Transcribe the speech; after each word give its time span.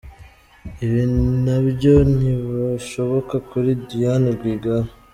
Ibi 0.85 1.03
na 1.45 1.57
byo 1.67 1.93
ntibishoboka 2.17 3.35
kuri 3.49 3.69
Diane 3.87 4.27
Rwigara. 4.35 4.89